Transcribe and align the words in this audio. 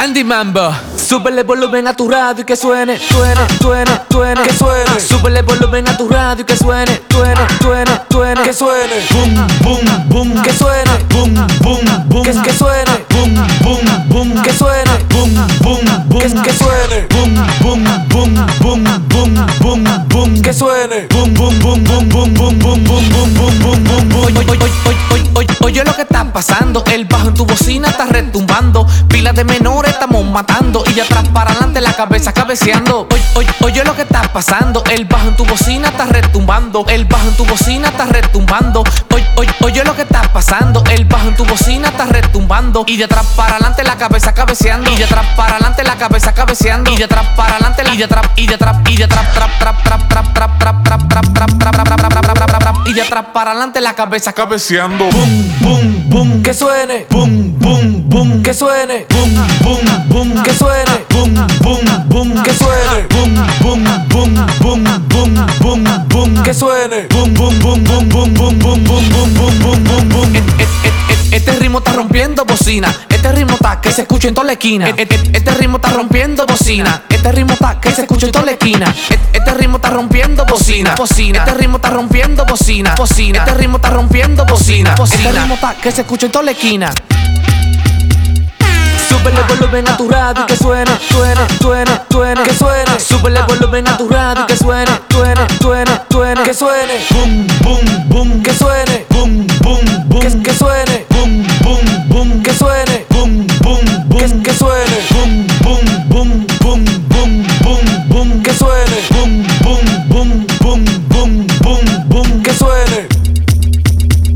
Andy 0.00 0.24
Mambo. 0.24 0.74
Súbele 0.96 1.42
volumen 1.42 1.86
a 1.86 1.92
tu 1.92 2.08
radio 2.08 2.40
y 2.40 2.44
que 2.46 2.56
suene, 2.56 2.98
suene, 2.98 3.40
suene, 3.60 4.00
suene, 4.10 4.42
que 4.44 4.54
suene. 4.54 4.98
Súbele 4.98 5.42
volumen 5.42 5.86
a 5.88 5.94
tu 5.94 6.08
radio 6.08 6.42
y 6.42 6.46
que 6.46 6.56
suene, 6.56 7.02
suene, 7.10 7.40
suene, 7.60 8.00
suene, 8.10 8.42
que 8.42 8.54
suene. 8.54 8.94
Boom, 9.10 9.34
boom, 10.08 10.08
boom, 10.08 10.42
Que 10.42 10.54
suene, 10.54 10.90
boom, 11.10 11.34
boom, 11.60 12.08
boom, 12.08 12.22
que, 12.22 12.32
que 12.32 12.52
suene, 12.54 13.04
boom, 13.10 13.34
boom, 13.60 14.08
boom, 14.08 14.42
que 14.42 14.52
suene, 14.54 14.90
boom, 15.10 15.34
boom, 15.60 16.08
boom, 16.08 16.20
que, 16.22 16.48
que 16.48 16.54
suene, 16.54 17.06
boom, 17.10 17.34
boom, 17.60 17.84
boom, 18.08 18.34
boom, 18.58 18.84
boom, 19.10 19.44
boom, 19.60 20.08
boom, 20.08 20.42
que 20.42 20.54
suene. 20.54 21.08
boom, 21.10 21.34
boom, 21.34 21.58
boom, 21.58 21.84
boom, 21.84 22.08
boom, 22.08 22.34
boom, 22.34 22.58
boom, 22.58 22.84
boom, 22.84 23.14
boom, 23.14 23.34
boom, 23.34 23.84
boom, 23.84 24.08
boom, 24.08 24.24
oye, 24.24 24.38
oye, 24.38 24.48
oye, 24.48 24.96
oye, 25.12 25.30
oye, 25.34 25.56
oye 25.60 25.84
lo 25.84 25.94
que 25.94 26.02
está 26.02 26.24
pasando. 26.32 26.84
El 26.90 27.04
bajo 27.04 27.28
en 27.28 27.34
tu 27.34 27.44
bocina 27.44 27.88
está 27.88 28.06
retumbando. 28.06 28.49
Pilas 29.20 29.34
de 29.34 29.44
menores 29.44 29.92
estamos 29.92 30.24
matando. 30.24 30.82
Y 30.86 30.94
de 30.94 31.02
atrás 31.02 31.28
para 31.28 31.50
adelante 31.50 31.82
la 31.82 31.92
cabeza 31.92 32.32
cabeceando. 32.32 33.06
Oye, 33.12 33.22
oye, 33.34 33.50
oye 33.60 33.84
lo 33.84 33.94
que 33.94 34.00
está 34.00 34.22
pasando. 34.32 34.82
El 34.90 35.04
bajo 35.04 35.28
en 35.28 35.36
tu 35.36 35.44
bocina 35.44 35.88
está 35.88 36.06
retumbando. 36.06 36.86
El 36.88 37.04
bajo 37.04 37.28
en 37.28 37.36
tu 37.36 37.44
bocina 37.44 37.88
está 37.88 38.06
retumbando. 38.06 38.82
Oye, 39.12 39.26
oye, 39.36 39.54
oye 39.60 39.84
lo 39.84 39.94
que 39.94 40.02
está 40.02 40.22
pasando. 40.32 40.82
El 40.90 41.04
bajo 41.04 41.28
en 41.28 41.34
tu 41.34 41.44
bocina 41.44 41.88
está 41.88 42.06
retumbando. 42.06 42.84
Y 42.86 42.96
de 42.96 43.04
atrás 43.04 43.26
para 43.36 43.56
adelante 43.56 43.84
la 43.84 43.98
cabeza 43.98 44.32
cabeceando. 44.32 44.90
Y 44.90 44.96
de 44.96 45.04
atrás 45.04 45.26
para 45.36 45.56
adelante 45.56 45.84
la 45.84 45.96
cabeza 45.96 46.32
cabeceando. 46.32 46.90
Y 46.90 46.96
de 46.96 47.04
atrás 47.04 47.26
para 47.36 47.56
adelante 47.56 47.84
la 47.84 47.92
y 47.92 47.98
de 47.98 48.04
atrás 48.04 48.26
y 48.36 48.46
de 48.46 48.54
atrás 48.54 48.76
y 48.88 48.96
de 48.96 49.04
atrás 49.04 49.34
trap 49.34 49.50
trap 49.58 49.82
trap 49.82 50.08
trap 50.08 50.32
trap 50.32 50.58
trap 50.58 50.82
trap 50.82 51.12
trap 51.12 51.58
trap 51.58 51.84
trap 51.84 51.99
y 52.90 52.92
de 52.92 53.02
atrás 53.02 53.26
para 53.32 53.52
adelante 53.52 53.80
la 53.80 53.94
cabeza 53.94 54.32
Cabeceando. 54.32 55.08
Boom, 55.10 55.60
boom, 55.60 56.10
boom, 56.10 56.42
que 56.42 56.52
suene, 56.52 57.06
boom, 57.08 57.56
boom, 57.58 58.08
boom, 58.08 58.42
que 58.42 58.52
suene, 58.52 59.06
boom, 59.08 59.34
boom, 59.62 60.08
boom, 60.08 60.42
que 60.42 60.52
suene, 60.52 61.06
boom, 61.10 61.34
boom, 61.62 62.08
boom, 62.08 62.42
que 62.42 62.52
suene, 62.52 63.06
boom, 63.10 63.34
boom, 63.60 63.84
boom, 64.08 64.34
boom, 64.58 64.84
boom, 65.20 65.84
boom, 65.84 66.08
boom, 66.08 66.42
que 66.42 66.52
suene. 66.52 67.06
boom, 67.10 67.32
boom, 67.34 67.58
boom, 67.60 67.84
boom, 67.84 68.08
boom, 68.08 68.34
boom, 68.34 68.58
boom, 68.58 68.84
boom, 68.84 69.08
boom, 69.08 69.34
boom, 69.34 69.58
boom, 69.60 69.84
boom, 69.84 70.08
boom. 70.08 70.32
Este 71.30 71.52
ritmo 71.52 71.78
está 71.78 71.92
rompiendo 71.92 72.44
bocina. 72.44 72.92
Este 73.20 73.32
ritmo 73.32 73.52
está 73.52 73.78
que 73.82 73.92
se 73.92 74.00
escucha 74.02 74.28
en 74.28 74.34
toda 74.34 74.46
la 74.46 74.52
esquina. 74.52 74.88
Et- 74.88 74.98
et- 75.00 75.12
et- 75.12 75.36
Este 75.36 75.50
ritmo 75.52 75.76
está 75.76 75.90
rompiendo 75.90 76.46
bocina. 76.46 77.02
Este 77.10 77.30
ritmo 77.32 77.52
está 77.52 77.78
que 77.78 77.92
se 77.92 78.00
escucha 78.00 78.24
en 78.26 78.32
toda 78.32 78.46
la 78.46 78.52
esquina. 78.52 78.94
Et- 79.10 79.20
Este 79.34 79.54
ritmo 79.54 79.76
está 79.76 79.90
rompiendo 79.90 80.46
bocina. 80.46 80.94
Bocina. 80.96 81.38
Este 81.40 81.54
ritmo 81.54 81.76
está 81.76 81.90
rompiendo 81.90 82.46
bocina. 82.46 82.94
Bocina. 82.96 83.38
Este 83.40 83.54
ritmo 83.54 83.76
está 83.76 83.90
rompiendo 83.90 84.46
bocina. 84.46 84.94
Este 85.04 85.32
ritmo 85.32 85.54
está 85.54 85.74
que 85.74 85.92
se 85.92 86.00
escucha 86.00 86.26
en 86.26 86.32
toda 86.32 86.44
la 86.46 86.50
esquina. 86.52 86.90
Súbele 89.08 89.40
volumen 89.48 89.86
a 89.88 89.96
tu 89.98 90.08
radio 90.08 90.42
y 90.42 90.46
que 90.46 90.56
suene, 90.56 90.90
suene, 91.10 91.40
suene, 91.60 91.90
suene, 92.10 92.42
que 92.42 92.54
suene. 92.54 93.00
Súbele 93.00 93.42
volumen 93.42 93.86
a 93.88 93.96
tu 93.98 94.08
radio 94.08 94.46
que 94.46 94.56
suene, 94.56 94.90
suene, 95.10 95.42
suene, 95.60 95.90
suene, 96.10 96.42
que 96.42 96.54
suene, 96.54 96.92
Boom, 97.10 97.46
boom, 97.62 98.08
boom, 98.08 98.42
que 98.42 98.54
suene, 98.54 98.69
boom, 108.20 108.42
que 108.42 108.52
suene, 108.54 108.96
boom, 109.10 109.46
boom, 109.62 109.84
boom, 110.08 110.46
boom, 110.60 110.84
boom, 111.08 111.46
boom, 111.62 112.08
boom, 112.08 112.42
que 112.42 112.52
suene. 112.54 113.08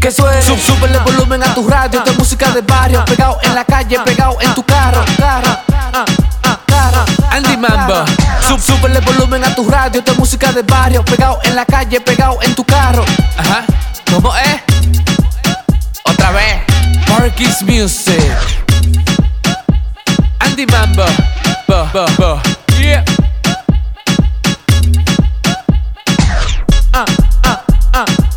Que 0.00 0.10
suene. 0.10 0.42
Sub, 0.42 0.58
súbele 0.58 0.98
el 0.98 1.04
volumen 1.04 1.42
a 1.42 1.54
tu 1.54 1.68
radio, 1.68 2.02
es 2.04 2.18
música 2.18 2.50
de 2.50 2.62
barrio, 2.62 3.04
pegado 3.04 3.38
en 3.42 3.54
la 3.54 3.64
calle, 3.64 3.98
pegado 4.04 4.36
en 4.40 4.54
tu 4.54 4.62
carro, 4.64 5.04
carro. 5.16 5.58
Andy 7.30 7.56
Mambo. 7.56 8.04
Sub, 8.46 8.60
súbele 8.60 8.98
el 8.98 9.04
volumen 9.04 9.44
a 9.44 9.54
tu 9.54 9.68
radio, 9.68 10.02
es 10.04 10.18
música 10.18 10.52
de 10.52 10.62
barrio, 10.62 11.04
pegado 11.04 11.38
en 11.44 11.54
la 11.54 11.64
calle, 11.64 12.00
pegado 12.00 12.38
en 12.42 12.54
tu 12.54 12.64
carro. 12.64 13.04
Ajá. 13.36 13.64
¿Cómo 14.10 14.34
es? 14.36 14.62
Otra 16.04 16.30
vez. 16.32 16.62
Parkis 17.06 17.62
Music. 17.62 18.32
Andy 20.40 20.66
Mambo. 20.66 21.04
Bo, 21.68 21.88
bo, 21.92 22.06
bo. 22.16 22.47
uh, 26.98 27.06
uh, 27.44 27.62
uh. 27.94 28.27